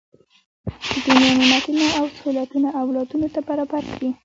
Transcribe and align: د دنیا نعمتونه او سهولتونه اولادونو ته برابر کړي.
د 0.91 0.93
دنیا 1.05 1.31
نعمتونه 1.39 1.85
او 1.97 2.05
سهولتونه 2.15 2.67
اولادونو 2.81 3.27
ته 3.33 3.39
برابر 3.49 3.83
کړي. 3.93 4.09